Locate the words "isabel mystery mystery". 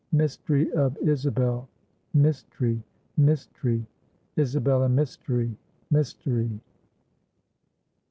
0.97-3.85